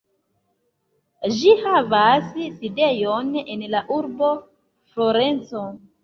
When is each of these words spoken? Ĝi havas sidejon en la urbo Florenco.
Ĝi 1.41 1.51
havas 1.65 2.31
sidejon 2.53 3.29
en 3.41 3.61
la 3.73 3.81
urbo 3.97 4.31
Florenco. 4.95 5.63